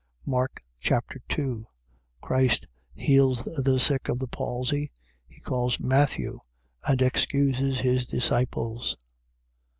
[0.25, 1.63] Mark Chapter 2
[2.21, 2.65] Christ
[2.95, 4.91] heals the sick of the palsy.
[5.27, 6.39] He calls Matthew
[6.83, 8.97] and excuses his disciples.